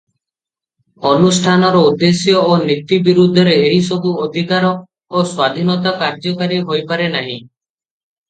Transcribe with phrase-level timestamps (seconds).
[1.09, 7.37] ଅନୁଷ୍ଠାନର ଉଦ୍ଦେଶ୍ୟ ଓ ନୀତି ବିରୁଦ୍ଧରେ ଏହିସବୁ ଅଧିକାର ଓ ସ୍ୱାଧୀନତା କାର୍ଯ୍ୟକାରୀ ହୋଇପାରେ ନାହିଁ।